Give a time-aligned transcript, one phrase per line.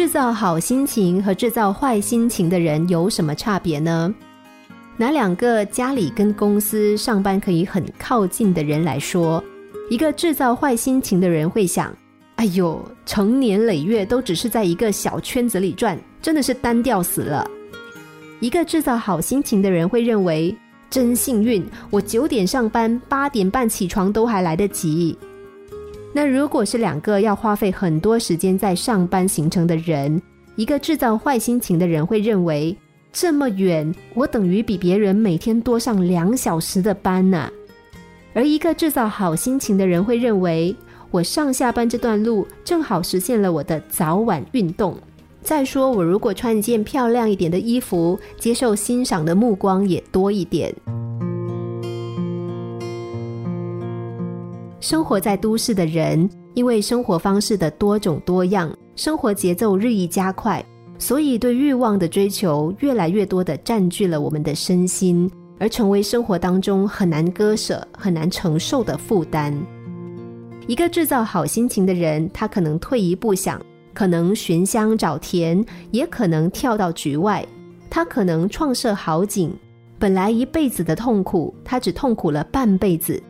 [0.00, 4.12] 制造好心情和制造坏心情的人有什么差别呢？
[4.96, 9.44] 拿两个家里跟公司上班可以很靠近的人来说，
[9.90, 11.94] 一个制造坏心情的人会想
[12.36, 17.46] ：“哎呦，成年累月都只是在一个小圈子里转，真的是单调死了。”
[18.40, 20.56] 一个制造好心情的人会认为
[20.88, 25.14] ：“真幸运，我九点上班，八点半起床都还来得及。”
[26.12, 30.20] 那如果是两个要花费很多时间在上班行程的人，
[30.56, 32.76] 一个制造坏心情的人会认为
[33.12, 37.48] 这么远，我等于比别人每天多上两小时的班呢；
[38.34, 40.74] 而一个制造好心情的人会认为，
[41.12, 44.96] 我上下班这段路正好实现了我的早晚运动。
[45.42, 50.74] 再说，我如果穿一件漂亮一点的衣服，接受欣赏的目光也多一点。
[54.80, 60.64] 生活在都市的人，因为生活方式的多种多样，生活节奏日益加快，
[60.98, 69.54] 所以对欲望的追求越来越多的占据了我们的身心，而成为生活当中很难割舍、很难承受的负担。
[70.66, 73.60] 一个制造好心情的人，他可能退一步想，
[73.92, 77.46] 可能寻香找甜，也可能跳到局外，
[77.90, 79.52] 他可能创设好景，
[79.98, 83.22] 本来一辈子的痛苦，他只痛苦了半辈子。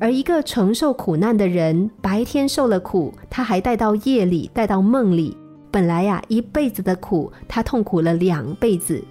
[0.00, 5.36] 而一个承受苦难的人，白天受了苦，他还带到夜里，带到梦里。
[5.70, 9.04] 本来呀，一辈子的苦，他痛苦了两辈子。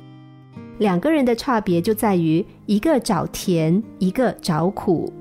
[0.79, 5.13] 两个人的差别就在于，一个找甜，一个找苦。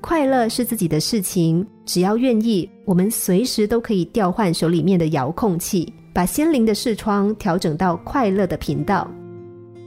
[0.00, 9.08] 快乐是自己的事情，只要愿意，我们随时都可以调换手里面的遥控器，把心灵的视窗调整到快乐的频道。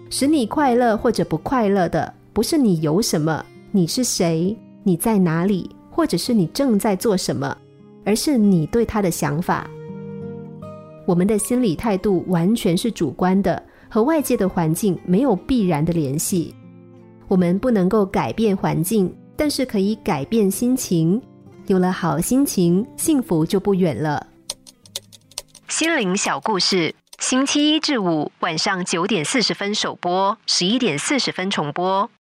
[0.10, 4.58] 使你快乐或者不快乐的，不是你有什么，你是谁。
[4.84, 7.56] 你在哪里，或者是你正在做什么，
[8.04, 9.70] 而是你对他的想法。
[11.06, 16.56] 我们的心理态度完全是主观的，和外界的环境没有必然的联系。
[17.28, 21.22] 我们不能够改变环境，但是可以改变心情。
[21.68, 24.28] 有了好心情，幸福就不远了。
[25.68, 32.10] 心灵小故事，星期一至五晚上九点四十分首播，十一点四十分重播。